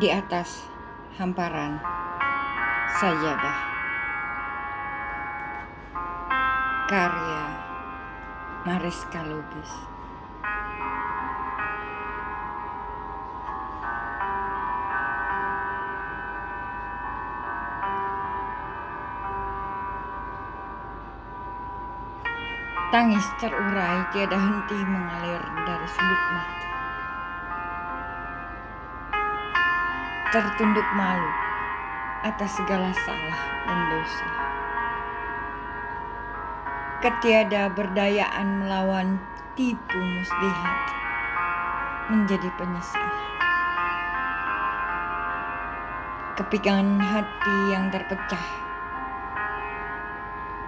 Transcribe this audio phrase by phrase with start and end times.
[0.00, 0.64] di atas
[1.20, 1.76] hamparan
[2.96, 3.58] sajadah.
[6.88, 7.44] Karya
[8.64, 9.99] Mariska Lubis
[22.90, 26.68] Tangis terurai tiada henti mengalir dari sudut mata.
[30.34, 31.30] Tertunduk malu
[32.26, 33.40] atas segala salah
[33.70, 34.28] dan dosa.
[36.98, 39.22] Ketiada berdayaan melawan
[39.54, 40.78] tipu muslihat
[42.10, 43.22] menjadi penyesalan.
[46.42, 48.46] Kepikangan hati yang terpecah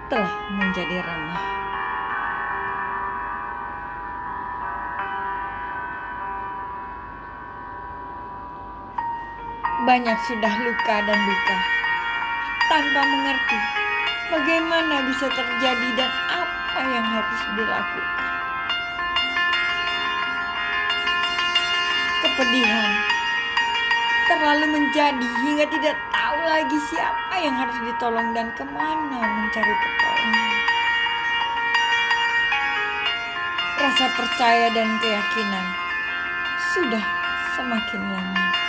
[0.07, 1.62] telah menjadi ramah.
[9.83, 11.57] Banyak sudah luka dan duka
[12.71, 13.59] tanpa mengerti
[14.31, 18.27] bagaimana bisa terjadi dan apa yang harus dilakukan.
[22.23, 22.91] Kepedihan
[24.31, 30.51] terlalu menjadi hingga tidak tahu lagi siapa yang harus ditolong dan ke mana mencari pertolongan.
[33.83, 35.65] Rasa percaya dan keyakinan
[36.71, 37.03] sudah
[37.59, 38.62] semakin lama.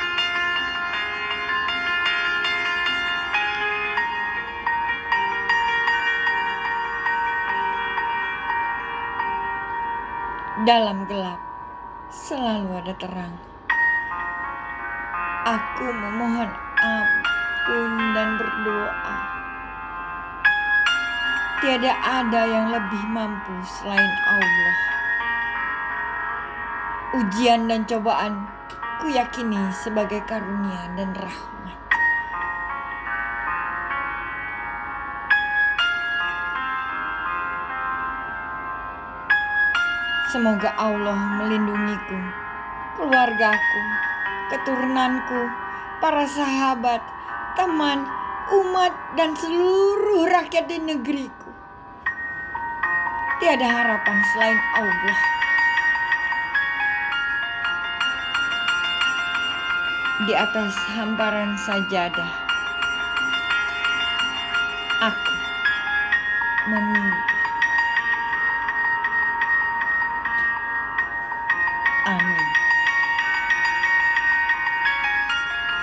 [10.64, 11.36] Dalam gelap
[12.08, 13.36] selalu ada terang.
[15.44, 16.48] Aku memohon
[16.80, 19.16] ampun dan berdoa.
[21.60, 24.76] Tiada ada yang lebih mampu selain Allah.
[27.20, 28.48] Ujian dan cobaan
[29.04, 31.83] ku yakini sebagai karunia dan rahmat.
[40.34, 42.18] Semoga Allah melindungiku,
[42.98, 43.82] keluargaku,
[44.50, 45.46] keturunanku,
[46.02, 46.98] para sahabat,
[47.54, 48.02] teman,
[48.50, 51.54] umat, dan seluruh rakyat di negeriku.
[53.38, 55.18] Tiada harapan selain Allah.
[60.26, 62.32] Di atas hamparan sajadah,
[64.98, 65.34] aku
[66.74, 67.33] meminta.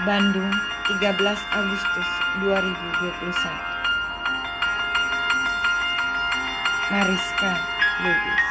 [0.06, 0.50] Bandung,
[0.88, 2.10] 13 Agustus
[2.42, 3.32] 2021.
[6.90, 7.52] Mariska
[8.02, 8.51] Lubis